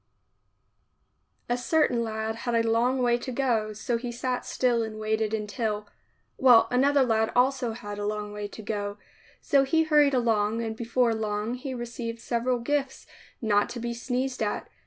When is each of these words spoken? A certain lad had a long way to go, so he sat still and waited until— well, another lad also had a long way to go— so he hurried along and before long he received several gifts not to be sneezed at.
A 1.47 1.55
certain 1.55 2.01
lad 2.03 2.37
had 2.37 2.55
a 2.55 2.67
long 2.67 3.03
way 3.03 3.19
to 3.19 3.31
go, 3.31 3.71
so 3.71 3.97
he 3.97 4.11
sat 4.11 4.47
still 4.47 4.81
and 4.81 4.99
waited 4.99 5.31
until— 5.31 5.85
well, 6.39 6.67
another 6.71 7.03
lad 7.03 7.31
also 7.35 7.73
had 7.73 7.99
a 7.99 8.07
long 8.07 8.33
way 8.33 8.47
to 8.47 8.63
go— 8.63 8.97
so 9.51 9.63
he 9.63 9.83
hurried 9.83 10.15
along 10.15 10.59
and 10.63 10.75
before 10.75 11.13
long 11.13 11.53
he 11.53 11.75
received 11.75 12.19
several 12.19 12.57
gifts 12.57 13.05
not 13.43 13.69
to 13.69 13.79
be 13.79 13.93
sneezed 13.93 14.41
at. 14.41 14.67